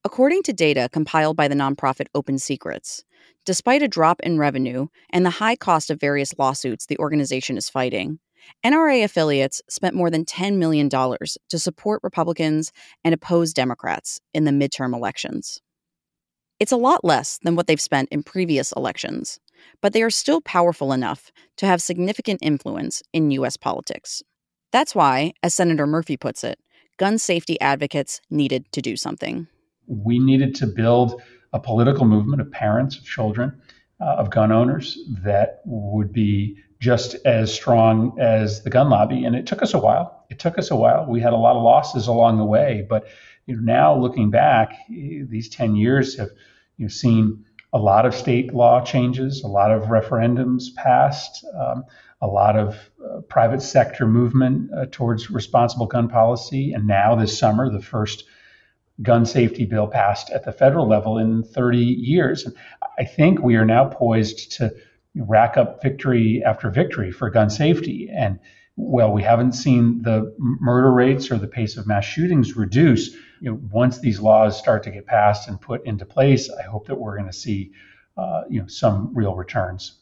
[0.04, 3.04] According to data compiled by the nonprofit Open Secrets,
[3.44, 7.68] despite a drop in revenue and the high cost of various lawsuits the organization is
[7.68, 8.18] fighting,
[8.64, 14.50] NRA affiliates spent more than $10 million to support Republicans and oppose Democrats in the
[14.50, 15.60] midterm elections.
[16.60, 19.40] It's a lot less than what they've spent in previous elections,
[19.82, 23.56] but they are still powerful enough to have significant influence in U.S.
[23.56, 24.22] politics.
[24.72, 26.58] That's why, as Senator Murphy puts it,
[26.96, 29.46] gun safety advocates needed to do something.
[29.86, 31.20] We needed to build
[31.54, 33.58] a political movement of parents, of children,
[34.00, 39.24] uh, of gun owners that would be just as strong as the gun lobby.
[39.24, 40.26] And it took us a while.
[40.30, 41.06] It took us a while.
[41.08, 42.84] We had a lot of losses along the way.
[42.90, 43.06] But
[43.46, 46.30] you know, now looking back, these 10 years have
[46.76, 51.84] you know, seen a lot of state law changes, a lot of referendums passed, um,
[52.20, 56.72] a lot of uh, private sector movement uh, towards responsible gun policy.
[56.72, 58.24] And now this summer, the first
[59.02, 62.44] gun safety bill passed at the federal level in 30 years.
[62.44, 62.54] And
[62.98, 64.74] I think we are now poised to
[65.16, 68.08] rack up victory after victory for gun safety.
[68.12, 68.38] And
[68.76, 73.50] well, we haven't seen the murder rates or the pace of mass shootings reduce you
[73.50, 76.94] know, once these laws start to get passed and put into place, I hope that
[76.94, 77.72] we're going to see,
[78.16, 80.00] uh, you know, some real returns.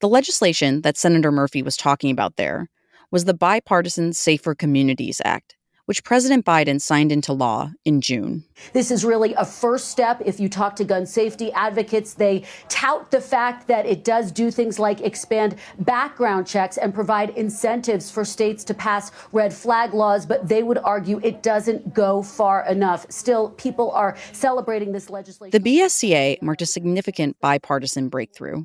[0.00, 2.68] The legislation that Senator Murphy was talking about there
[3.12, 5.54] was the Bipartisan Safer Communities Act,
[5.86, 8.44] which President Biden signed into law in June.
[8.72, 10.22] This is really a first step.
[10.24, 14.50] If you talk to gun safety advocates, they tout the fact that it does do
[14.50, 20.26] things like expand background checks and provide incentives for states to pass red flag laws,
[20.26, 23.06] but they would argue it doesn't go far enough.
[23.10, 25.60] Still, people are celebrating this legislation.
[25.60, 28.64] The BSCA marked a significant bipartisan breakthrough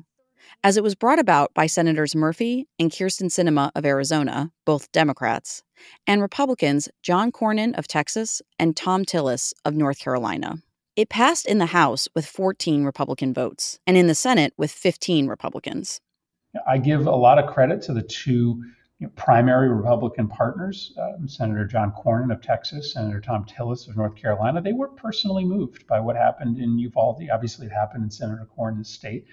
[0.64, 5.62] as it was brought about by Senators Murphy and Kyrsten Sinema of Arizona, both Democrats,
[6.06, 10.56] and Republicans John Cornyn of Texas and Thom Tillis of North Carolina.
[10.96, 15.28] It passed in the House with 14 Republican votes and in the Senate with 15
[15.28, 16.00] Republicans.
[16.66, 18.60] I give a lot of credit to the two
[19.14, 24.60] primary Republican partners, um, Senator John Cornyn of Texas, Senator Thom Tillis of North Carolina.
[24.60, 27.22] They were personally moved by what happened in Uvalde.
[27.32, 29.26] Obviously, it happened in Senator Cornyn's state.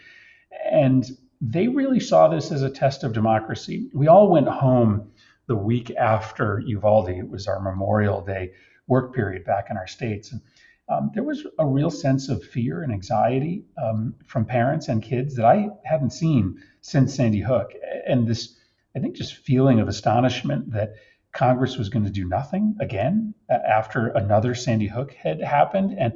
[0.63, 1.05] And
[1.41, 3.89] they really saw this as a test of democracy.
[3.93, 5.11] We all went home
[5.47, 7.09] the week after Uvalde.
[7.09, 8.51] It was our Memorial Day
[8.87, 10.31] work period back in our states.
[10.31, 10.41] And
[10.87, 15.35] um, there was a real sense of fear and anxiety um, from parents and kids
[15.35, 17.73] that I hadn't seen since Sandy Hook.
[18.07, 18.55] And this,
[18.95, 20.93] I think, just feeling of astonishment that
[21.31, 25.95] Congress was going to do nothing again after another Sandy Hook had happened.
[25.97, 26.13] And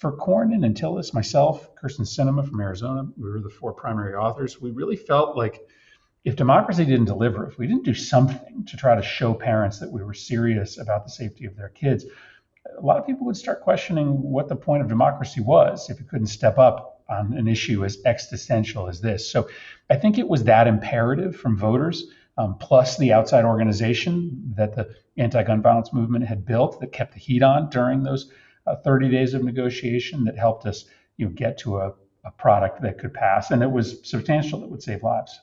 [0.00, 4.58] for Cornyn and Tillis, myself, Kyrsten Sinema from Arizona, we were the four primary authors.
[4.58, 5.60] We really felt like
[6.24, 9.92] if democracy didn't deliver, if we didn't do something to try to show parents that
[9.92, 12.06] we were serious about the safety of their kids,
[12.78, 16.08] a lot of people would start questioning what the point of democracy was if it
[16.08, 19.30] couldn't step up on an issue as existential as this.
[19.30, 19.48] So
[19.90, 22.06] I think it was that imperative from voters,
[22.38, 27.12] um, plus the outside organization that the anti gun violence movement had built that kept
[27.12, 28.30] the heat on during those
[28.66, 30.84] uh, 30 days of negotiation that helped us
[31.16, 31.92] you know, get to a,
[32.24, 33.50] a product that could pass.
[33.50, 35.40] And it was substantial that would save lives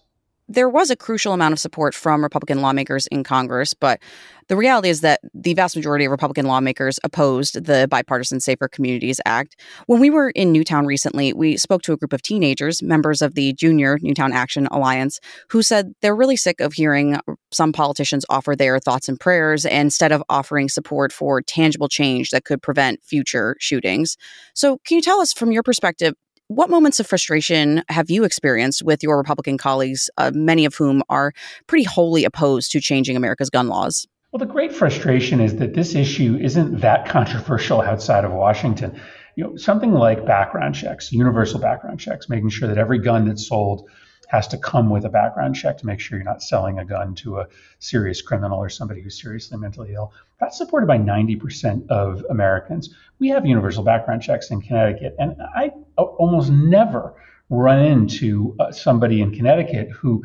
[0.48, 4.00] there was a crucial amount of support from Republican lawmakers in Congress, but
[4.48, 9.20] the reality is that the vast majority of Republican lawmakers opposed the Bipartisan Safer Communities
[9.26, 9.60] Act.
[9.88, 13.36] When we were in Newtown recently, we spoke to a group of teenagers, members of
[13.36, 17.20] the Junior Newtown Action Alliance, who said they're really sick of hearing
[17.52, 22.46] some politicians offer their thoughts and prayers instead of offering support for tangible change that
[22.46, 24.16] could prevent future shootings.
[24.54, 26.14] So, can you tell us from your perspective
[26.48, 31.04] what moments of frustration have you experienced with your Republican colleagues, uh, many of whom
[31.10, 31.34] are
[31.68, 34.08] pretty wholly opposed to changing America's gun laws?
[34.32, 39.00] Well, the great frustration is that this issue isn't that controversial outside of Washington.
[39.36, 43.48] You know, something like background checks, universal background checks, making sure that every gun that's
[43.48, 43.90] sold
[44.28, 47.16] has to come with a background check to make sure you're not selling a gun
[47.16, 47.48] to a
[47.80, 50.14] serious criminal or somebody who's seriously mentally ill.
[50.40, 52.94] That's supported by 90% of Americans.
[53.20, 57.16] We have universal background checks in Connecticut, and I almost never
[57.50, 60.24] run into uh, somebody in Connecticut who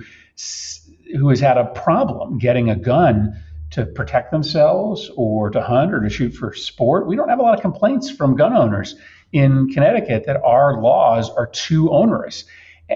[1.17, 3.37] who has had a problem getting a gun
[3.71, 7.07] to protect themselves or to hunt or to shoot for sport.
[7.07, 8.97] We don't have a lot of complaints from gun owners
[9.33, 12.45] in Connecticut that our laws are too onerous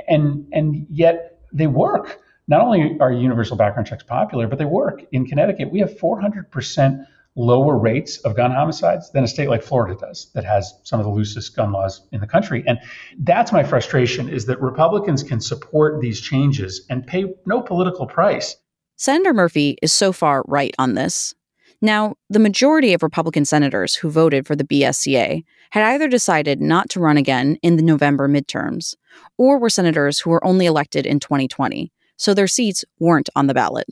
[0.08, 2.20] and and yet they work.
[2.48, 5.02] Not only are universal background checks popular, but they work.
[5.10, 9.94] In Connecticut, we have 400% lower rates of gun homicides than a state like Florida
[9.98, 12.64] does, that has some of the loosest gun laws in the country.
[12.66, 12.78] And
[13.18, 18.56] that's my frustration: is that Republicans can support these changes and pay no political price.
[18.96, 21.34] Senator Murphy is so far right on this.
[21.82, 26.88] Now, the majority of Republican senators who voted for the BSCA had either decided not
[26.90, 28.94] to run again in the November midterms,
[29.36, 33.54] or were senators who were only elected in 2020, so their seats weren't on the
[33.54, 33.88] ballot.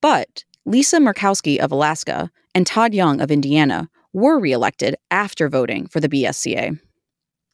[0.00, 6.00] But Lisa Murkowski of Alaska and Todd Young of Indiana were reelected after voting for
[6.00, 6.78] the BSCA.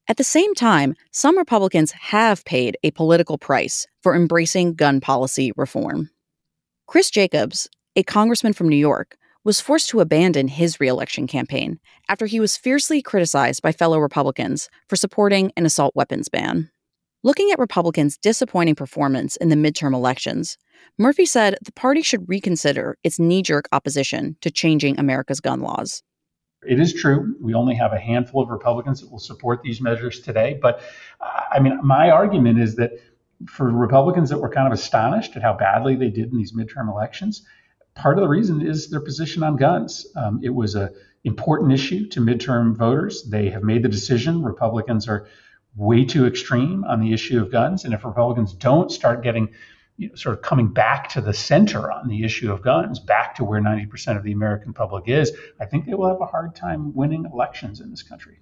[0.09, 5.53] At the same time, some Republicans have paid a political price for embracing gun policy
[5.57, 6.11] reform.
[6.87, 12.27] Chris Jacobs, a congressman from New York, was forced to abandon his reelection campaign after
[12.27, 16.71] he was fiercely criticized by fellow Republicans for supporting an assault weapons ban.
[17.23, 20.57] Looking at Republicans' disappointing performance in the midterm elections,
[20.99, 26.03] Murphy said the party should reconsider its knee jerk opposition to changing America's gun laws.
[26.63, 27.35] It is true.
[27.41, 30.59] We only have a handful of Republicans that will support these measures today.
[30.61, 30.83] But
[31.51, 32.93] I mean, my argument is that
[33.47, 36.91] for Republicans that were kind of astonished at how badly they did in these midterm
[36.91, 37.43] elections,
[38.01, 40.07] part of the reason is their position on guns.
[40.17, 40.89] Um, it was an
[41.25, 43.25] important issue to midterm voters.
[43.25, 44.43] They have made the decision.
[44.43, 45.27] Republicans are
[45.77, 47.85] way too extreme on the issue of guns.
[47.85, 49.51] And if Republicans don't start getting
[49.99, 53.35] you know, sort of coming back to the center on the issue of guns, back
[53.35, 56.57] to where 90% of the American public is, I think they will have a hard
[56.57, 58.39] time winning elections in this country.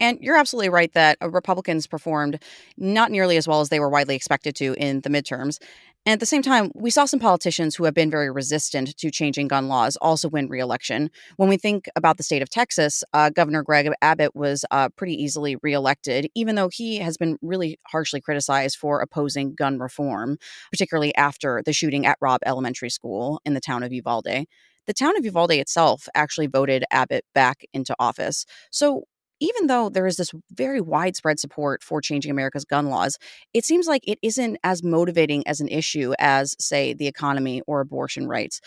[0.00, 2.42] And you're absolutely right that uh, Republicans performed
[2.76, 5.58] not nearly as well as they were widely expected to in the midterms.
[6.06, 9.10] And at the same time, we saw some politicians who have been very resistant to
[9.10, 11.10] changing gun laws also win reelection.
[11.36, 15.22] When we think about the state of Texas, uh, Governor Greg Abbott was uh, pretty
[15.22, 20.38] easily reelected, even though he has been really harshly criticized for opposing gun reform,
[20.70, 24.46] particularly after the shooting at Robb Elementary School in the town of Uvalde.
[24.86, 28.46] The town of Uvalde itself actually voted Abbott back into office.
[28.70, 29.02] So,
[29.40, 33.18] even though there is this very widespread support for changing America's gun laws,
[33.54, 37.80] it seems like it isn't as motivating as an issue as, say, the economy or
[37.80, 38.60] abortion rights.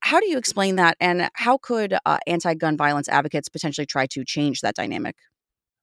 [0.00, 0.96] How do you explain that?
[1.00, 5.16] And how could uh, anti gun violence advocates potentially try to change that dynamic?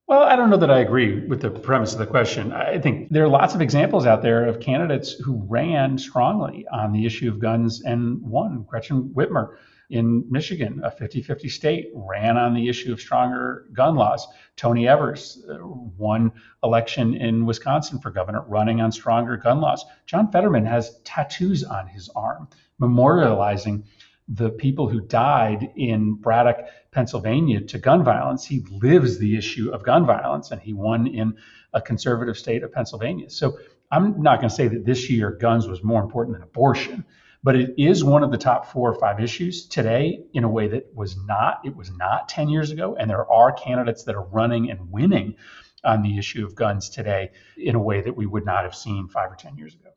[0.07, 2.53] Well, I don't know that I agree with the premise of the question.
[2.53, 6.93] I think there are lots of examples out there of candidates who ran strongly on
[6.93, 8.65] the issue of guns and won.
[8.69, 9.57] Gretchen Whitmer
[9.89, 14.27] in Michigan, a 50 50 state, ran on the issue of stronger gun laws.
[14.55, 16.31] Tony Evers uh, won
[16.63, 19.85] election in Wisconsin for governor, running on stronger gun laws.
[20.05, 22.49] John Fetterman has tattoos on his arm
[22.81, 23.83] memorializing
[24.27, 28.45] the people who died in Braddock, Pennsylvania, to gun violence.
[28.45, 31.37] He lives the issue of gun violence, and he won in
[31.73, 33.29] a conservative state of Pennsylvania.
[33.29, 33.57] So
[33.89, 37.05] I'm not going to say that this year guns was more important than abortion,
[37.47, 40.67] but it is one of the top four or five issues today in a way
[40.67, 41.61] that was not.
[41.63, 45.35] It was not 10 years ago, and there are candidates that are running and winning
[45.81, 49.07] on the issue of guns today in a way that we would not have seen
[49.07, 49.91] five or 10 years ago.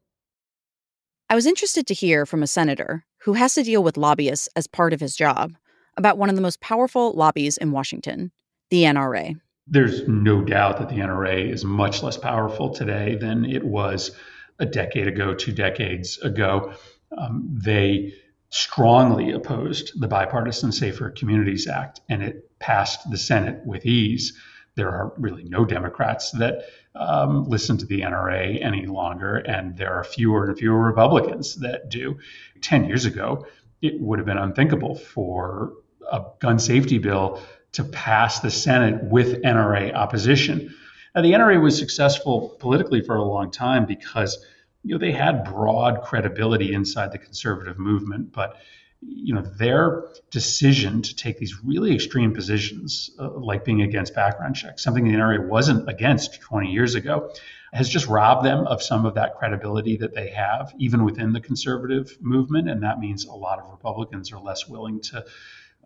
[1.28, 4.68] I was interested to hear from a senator who has to deal with lobbyists as
[4.68, 5.54] part of his job
[5.96, 8.30] about one of the most powerful lobbies in Washington,
[8.70, 9.40] the NRA.
[9.66, 14.12] There's no doubt that the NRA is much less powerful today than it was
[14.60, 16.74] a decade ago, two decades ago.
[17.16, 18.14] Um, they
[18.50, 24.36] strongly opposed the Bipartisan Safer Communities Act, and it passed the Senate with ease.
[24.74, 29.92] There are really no Democrats that um, listen to the NRA any longer, and there
[29.92, 32.18] are fewer and fewer Republicans that do.
[32.60, 33.46] 10 years ago,
[33.82, 35.74] it would have been unthinkable for
[36.10, 37.40] a gun safety bill
[37.72, 40.74] to pass the Senate with NRA opposition.
[41.14, 44.44] Now, the NRA was successful politically for a long time because
[44.82, 48.56] you know they had broad credibility inside the conservative movement, but
[49.00, 54.56] you know their decision to take these really extreme positions, uh, like being against background
[54.56, 57.32] checks, something the NRA wasn't against 20 years ago,
[57.72, 61.40] has just robbed them of some of that credibility that they have, even within the
[61.40, 65.24] conservative movement, and that means a lot of Republicans are less willing to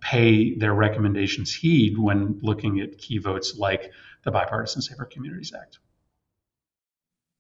[0.01, 3.93] pay their recommendations heed when looking at key votes like
[4.25, 5.79] the Bipartisan Safer Communities Act.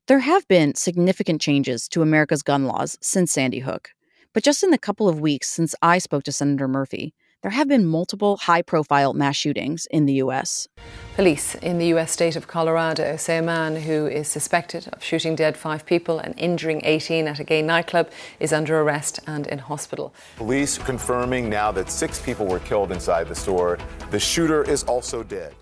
[0.06, 3.92] There have been significant changes to America's gun laws since Sandy Hook.
[4.34, 7.68] But just in the couple of weeks since I spoke to Senator Murphy, there have
[7.68, 10.68] been multiple high profile mass shootings in the U.S.
[11.16, 12.12] Police in the U.S.
[12.12, 16.38] state of Colorado say a man who is suspected of shooting dead five people and
[16.38, 20.12] injuring 18 at a gay nightclub is under arrest and in hospital.
[20.36, 23.78] Police confirming now that six people were killed inside the store.
[24.10, 25.54] The shooter is also dead.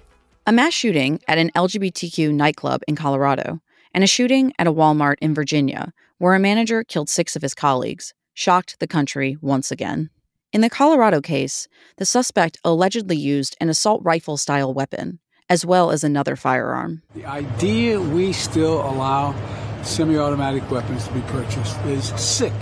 [0.48, 3.60] A mass shooting at an LGBTQ nightclub in Colorado
[3.94, 7.54] and a shooting at a Walmart in Virginia, where a manager killed six of his
[7.54, 10.10] colleagues, shocked the country once again.
[10.52, 11.66] In the Colorado case,
[11.96, 15.18] the suspect allegedly used an assault rifle style weapon,
[15.48, 17.02] as well as another firearm.
[17.14, 19.34] The idea we still allow
[19.82, 22.52] semi automatic weapons to be purchased is sick.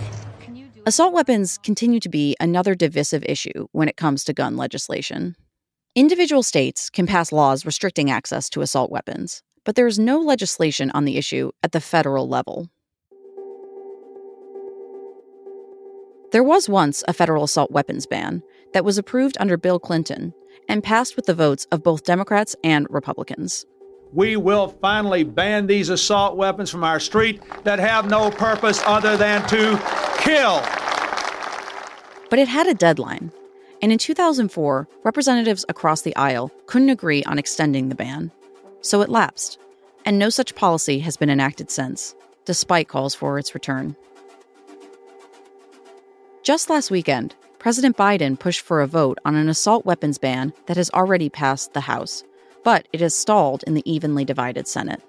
[0.86, 5.36] Assault weapons continue to be another divisive issue when it comes to gun legislation.
[5.94, 10.90] Individual states can pass laws restricting access to assault weapons, but there is no legislation
[10.92, 12.68] on the issue at the federal level.
[16.32, 18.42] There was once a federal assault weapons ban
[18.72, 20.32] that was approved under Bill Clinton
[20.68, 23.66] and passed with the votes of both Democrats and Republicans.
[24.12, 29.16] We will finally ban these assault weapons from our street that have no purpose other
[29.16, 29.80] than to
[30.18, 30.61] kill.
[32.28, 33.32] But it had a deadline.
[33.82, 38.30] And in 2004, representatives across the aisle couldn't agree on extending the ban.
[38.82, 39.58] So it lapsed.
[40.04, 42.14] And no such policy has been enacted since,
[42.44, 43.96] despite calls for its return.
[46.42, 50.78] Just last weekend, President Biden pushed for a vote on an assault weapons ban that
[50.78, 52.24] has already passed the House,
[52.64, 55.02] but it has stalled in the evenly divided Senate.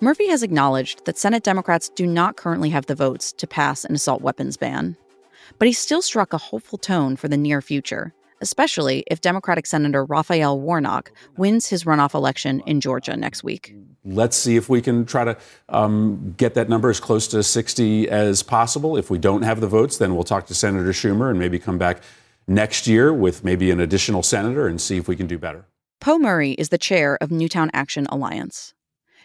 [0.00, 3.94] Murphy has acknowledged that Senate Democrats do not currently have the votes to pass an
[3.94, 4.96] assault weapons ban,
[5.58, 8.14] but he still struck a hopeful tone for the near future,
[8.44, 13.74] especially if Democratic Senator Raphael Warnock wins his runoff election in Georgia next week
[14.04, 15.36] let's see if we can try to
[15.70, 18.96] um, get that number as close to 60 as possible.
[18.96, 21.78] If we don't have the votes, then we'll talk to Senator Schumer and maybe come
[21.78, 22.02] back
[22.46, 25.64] next year with maybe an additional senator and see if we can do better.
[26.00, 28.74] Po Murray is the chair of Newtown Action Alliance.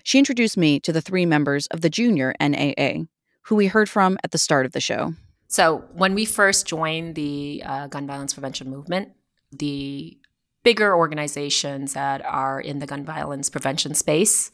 [0.03, 3.03] She introduced me to the three members of the junior NAA,
[3.43, 5.13] who we heard from at the start of the show.
[5.49, 9.09] So, when we first joined the uh, gun violence prevention movement,
[9.51, 10.17] the
[10.63, 14.51] bigger organizations that are in the gun violence prevention space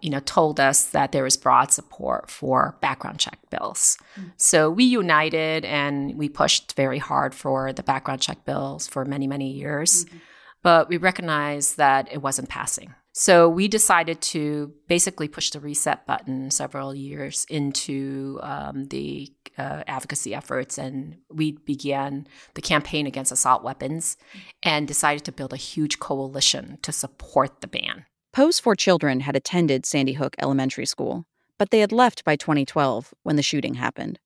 [0.00, 4.28] you know told us that there was broad support for background check bills mm-hmm.
[4.36, 9.26] so we united and we pushed very hard for the background check bills for many
[9.26, 10.18] many years mm-hmm.
[10.62, 16.06] but we recognized that it wasn't passing so we decided to basically push the reset
[16.06, 23.32] button several years into um, the uh, advocacy efforts, and we began the campaign against
[23.32, 24.16] assault weapons
[24.62, 28.06] and decided to build a huge coalition to support the ban.
[28.32, 31.24] Po's four children had attended Sandy Hook Elementary School,
[31.58, 34.20] but they had left by 2012 when the shooting happened.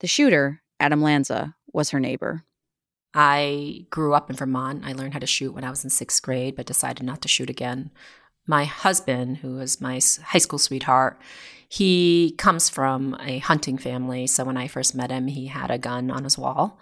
[0.00, 2.44] The shooter, Adam Lanza, was her neighbor.
[3.12, 4.84] I grew up in Vermont.
[4.86, 7.28] I learned how to shoot when I was in sixth grade, but decided not to
[7.28, 7.90] shoot again
[8.46, 11.20] my husband, who was my high school sweetheart,
[11.68, 14.26] he comes from a hunting family.
[14.26, 16.78] So when I first met him, he had a gun on his wall.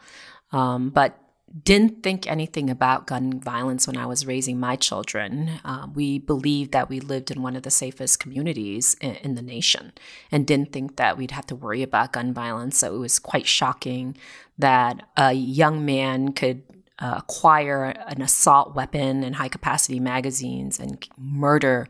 [0.52, 1.16] Um, but
[1.64, 5.50] didn't think anything about gun violence when I was raising my children.
[5.64, 9.42] Uh, we believed that we lived in one of the safest communities in, in, the
[9.42, 9.92] nation
[10.30, 12.78] and didn't think that we'd have to worry about gun violence.
[12.78, 14.16] So it was quite shocking
[14.58, 16.62] that a young man could
[17.00, 21.86] uh, acquire an assault weapon and high capacity magazines and murder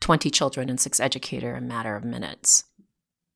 [0.00, 2.64] 20 children and six educators in a matter of minutes.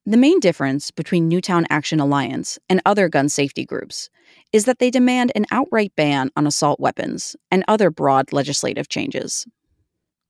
[0.07, 4.11] The main difference between Newtown Action Alliance and other gun safety groups
[4.53, 9.47] is that they demand an outright ban on assault weapons and other broad legislative changes.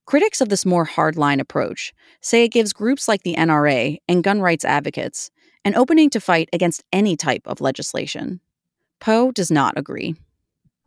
[0.07, 4.41] Critics of this more hardline approach say it gives groups like the NRA and gun
[4.41, 5.31] rights advocates
[5.65, 8.41] an opening to fight against any type of legislation.
[9.01, 10.15] Po does not agree.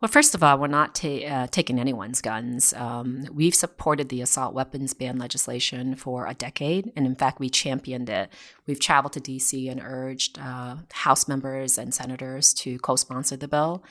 [0.00, 2.72] Well, first of all, we're not ta- uh, taking anyone's guns.
[2.74, 7.50] Um, we've supported the assault weapons ban legislation for a decade, and in fact, we
[7.50, 8.32] championed it.
[8.68, 13.48] We've traveled to DC and urged uh, House members and senators to co sponsor the
[13.48, 13.82] bill.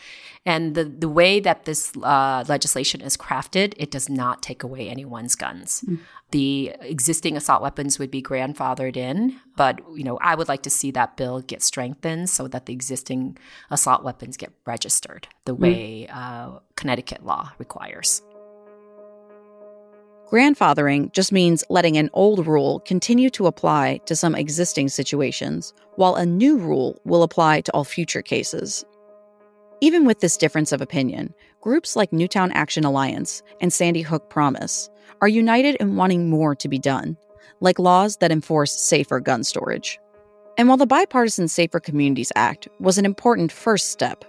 [0.45, 4.88] And the, the way that this uh, legislation is crafted, it does not take away
[4.88, 5.84] anyone's guns.
[5.86, 5.99] Mm.
[6.32, 10.70] The existing assault weapons would be grandfathered in, but you know, I would like to
[10.70, 13.38] see that bill get strengthened so that the existing
[13.70, 15.60] assault weapons get registered the mm.
[15.60, 18.22] way uh, Connecticut law requires.
[20.30, 26.16] Grandfathering just means letting an old rule continue to apply to some existing situations, while
[26.16, 28.84] a new rule will apply to all future cases.
[29.80, 34.89] Even with this difference of opinion, groups like Newtown Action Alliance and Sandy Hook Promise
[35.22, 37.16] are united in wanting more to be done,
[37.60, 39.99] like laws that enforce safer gun storage.
[40.58, 44.26] And while the Bipartisan Safer Communities Act was an important first step,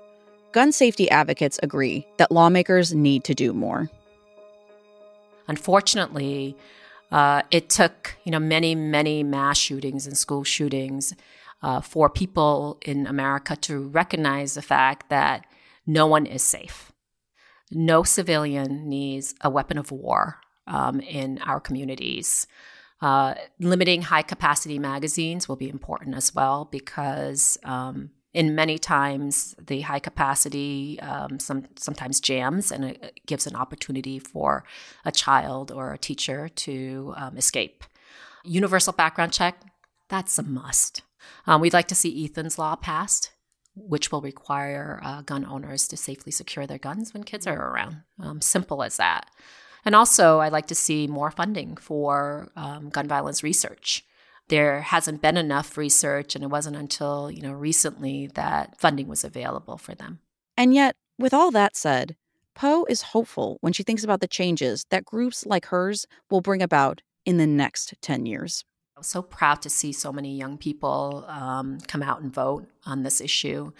[0.52, 3.88] gun safety advocates agree that lawmakers need to do more.
[5.46, 6.54] Unfortunately,
[7.10, 11.14] uh, it took you know many many mass shootings and school shootings
[11.62, 15.46] uh, for people in America to recognize the fact that
[15.86, 16.92] no one is safe.
[17.70, 22.46] No civilian needs a weapon of war um, in our communities.
[23.00, 29.54] Uh, limiting high capacity magazines will be important as well because um, in many times
[29.64, 34.64] the high capacity um, some, sometimes jams and it gives an opportunity for
[35.04, 37.84] a child or a teacher to um, escape.
[38.44, 39.62] Universal background check,
[40.08, 41.02] that's a must.
[41.46, 43.32] Um, we'd like to see Ethan's Law passed,
[43.74, 48.02] which will require uh, gun owners to safely secure their guns when kids are around.
[48.20, 49.30] Um, simple as that.
[49.88, 54.04] And also, I'd like to see more funding for um, gun violence research.
[54.48, 59.24] There hasn't been enough research, and it wasn't until you know recently that funding was
[59.24, 60.18] available for them.
[60.58, 62.16] And yet, with all that said,
[62.54, 66.60] Po is hopeful when she thinks about the changes that groups like hers will bring
[66.60, 68.66] about in the next 10 years.
[68.94, 73.04] I'm so proud to see so many young people um, come out and vote on
[73.04, 73.72] this issue.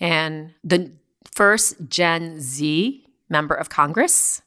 [0.00, 0.92] And the
[1.30, 4.40] first Gen Z member of Congress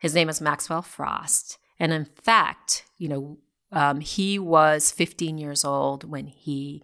[0.00, 1.58] his name is Maxwell Frost.
[1.78, 3.38] And in fact, you know,
[3.70, 6.82] um, he was 15 years old when he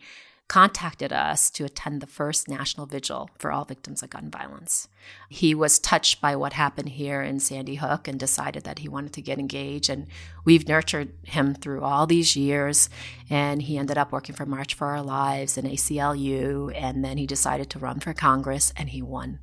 [0.48, 4.86] contacted us to attend the first national vigil for all victims of gun violence.
[5.28, 9.12] He was touched by what happened here in Sandy Hook and decided that he wanted
[9.14, 9.90] to get engaged.
[9.90, 10.06] And
[10.44, 12.88] we've nurtured him through all these years.
[13.28, 16.72] And he ended up working for March for Our Lives and ACLU.
[16.76, 19.40] And then he decided to run for Congress and he won.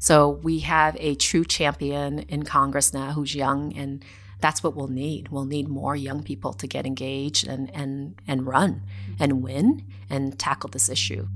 [0.00, 4.02] So we have a true champion in Congress now who's young, and
[4.40, 5.28] that's what we'll need.
[5.28, 8.82] We'll need more young people to get engaged and, and, and run
[9.18, 11.28] and win and tackle this issue.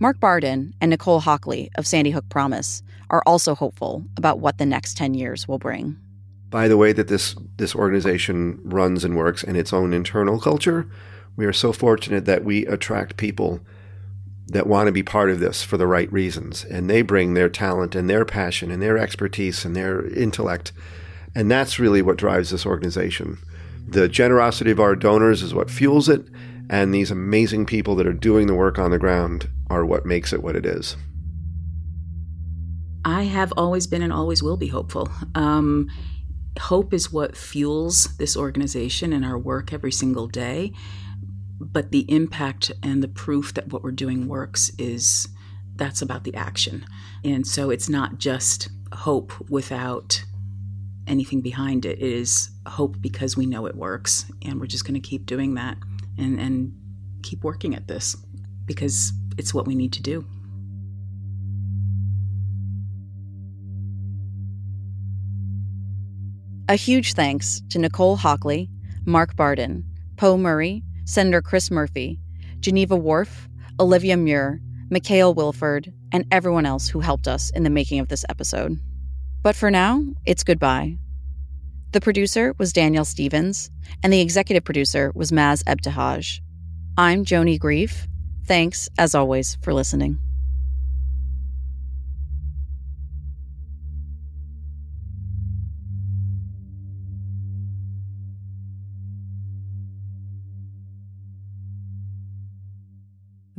[0.00, 4.66] Mark Barden and Nicole Hockley of Sandy Hook Promise are also hopeful about what the
[4.66, 5.96] next 10 years will bring.
[6.50, 10.90] By the way that this, this organization runs and works in its own internal culture,
[11.36, 13.60] we are so fortunate that we attract people
[14.52, 16.64] that want to be part of this for the right reasons.
[16.64, 20.72] And they bring their talent and their passion and their expertise and their intellect.
[21.34, 23.38] And that's really what drives this organization.
[23.88, 26.26] The generosity of our donors is what fuels it.
[26.68, 30.34] And these amazing people that are doing the work on the ground are what makes
[30.34, 30.96] it what it is.
[33.06, 35.10] I have always been and always will be hopeful.
[35.34, 35.88] Um,
[36.60, 40.72] hope is what fuels this organization and our work every single day
[41.70, 45.28] but the impact and the proof that what we're doing works is
[45.76, 46.84] that's about the action.
[47.24, 50.24] And so it's not just hope without
[51.06, 51.98] anything behind it.
[51.98, 54.26] It is hope because we know it works.
[54.42, 55.78] And we're just going to keep doing that
[56.18, 56.76] and, and
[57.22, 58.16] keep working at this
[58.66, 60.24] because it's what we need to do.
[66.68, 68.70] A huge thanks to Nicole Hockley,
[69.04, 69.84] Mark Barden,
[70.16, 72.18] Po Murray, Senator Chris Murphy,
[72.60, 73.48] Geneva Worf,
[73.80, 78.24] Olivia Muir, Mikhail Wilford, and everyone else who helped us in the making of this
[78.28, 78.78] episode.
[79.42, 80.98] But for now, it's goodbye.
[81.92, 83.70] The producer was Danielle Stevens,
[84.02, 86.40] and the executive producer was Maz Ebtehaj.
[86.96, 88.06] I'm Joni Greve.
[88.46, 90.18] Thanks, as always, for listening.